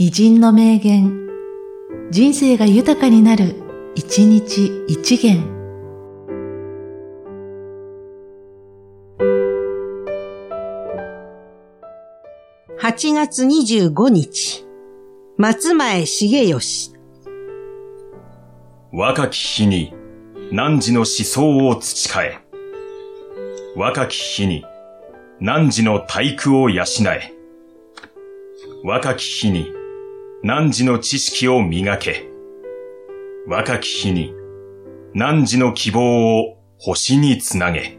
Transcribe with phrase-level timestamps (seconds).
[0.00, 1.28] 偉人の名言、
[2.12, 3.56] 人生が豊かになる、
[3.96, 5.42] 一日一元。
[12.80, 14.64] 8月25日、
[15.36, 16.92] 松前重義。
[18.92, 19.92] 若き日に
[20.52, 22.38] 汝の思想を培え。
[23.74, 24.64] 若き日に
[25.40, 27.32] 汝の体育を養え。
[28.84, 29.72] 若き日に
[30.44, 32.28] 汝の知識を磨け。
[33.48, 34.32] 若き日に
[35.12, 37.97] 汝の希望を星につなげ。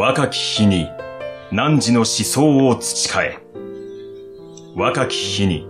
[0.00, 0.88] 若き日に
[1.52, 3.38] 汝の思想を培え。
[4.74, 5.68] 若き日に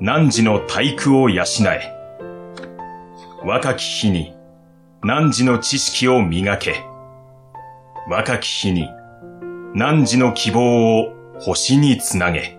[0.00, 1.92] 汝の体育を養え。
[3.44, 4.34] 若き日に
[5.02, 6.82] 汝の知識を磨け。
[8.08, 8.88] 若き日に
[9.74, 12.58] 汝の希望を星につなげ。